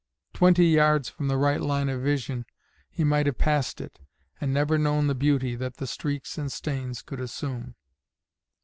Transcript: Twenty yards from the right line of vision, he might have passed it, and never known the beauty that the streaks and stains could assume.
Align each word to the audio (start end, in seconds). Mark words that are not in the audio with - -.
Twenty 0.33 0.65
yards 0.65 1.09
from 1.09 1.27
the 1.27 1.37
right 1.37 1.61
line 1.61 1.87
of 1.87 2.01
vision, 2.01 2.47
he 2.89 3.03
might 3.03 3.27
have 3.27 3.37
passed 3.37 3.79
it, 3.79 3.99
and 4.39 4.51
never 4.51 4.79
known 4.79 5.05
the 5.05 5.13
beauty 5.13 5.53
that 5.55 5.77
the 5.77 5.85
streaks 5.85 6.39
and 6.39 6.51
stains 6.51 7.03
could 7.03 7.19
assume. 7.21 7.75